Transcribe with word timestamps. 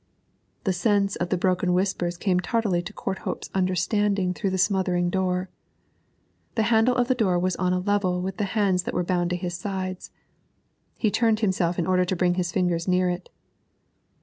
The 0.63 0.73
sense 0.73 1.15
of 1.17 1.29
the 1.29 1.37
broken 1.37 1.73
whispers 1.73 2.17
came 2.17 2.39
tardily 2.39 2.81
to 2.85 2.91
Courthope's 2.91 3.51
understanding 3.53 4.33
through 4.33 4.49
the 4.49 4.57
smothering 4.57 5.11
door. 5.11 5.51
The 6.55 6.63
handle 6.73 6.95
of 6.95 7.07
the 7.07 7.13
door 7.13 7.37
was 7.37 7.55
on 7.57 7.71
a 7.71 7.77
level 7.77 8.19
with 8.19 8.37
the 8.37 8.45
hands 8.57 8.81
that 8.85 8.95
were 8.95 9.03
bound 9.03 9.29
to 9.29 9.35
his 9.35 9.53
sides; 9.55 10.09
he 10.97 11.11
turned 11.11 11.41
himself 11.41 11.77
in 11.77 11.85
order 11.85 12.03
to 12.05 12.15
bring 12.15 12.33
his 12.33 12.51
fingers 12.51 12.87
near 12.87 13.11
it. 13.11 13.29